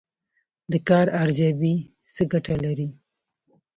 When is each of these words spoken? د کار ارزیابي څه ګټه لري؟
د 0.71 0.73
کار 0.89 1.07
ارزیابي 1.23 1.75
څه 2.13 2.23
ګټه 2.31 2.55
لري؟ 2.63 2.87